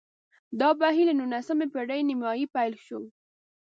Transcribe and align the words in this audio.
دا 0.59 0.69
بهیر 0.79 1.07
له 1.09 1.13
نولسمې 1.19 1.67
پېړۍ 1.73 2.01
نیمايي 2.09 2.45
پیل 2.55 2.73
شو 2.85 2.99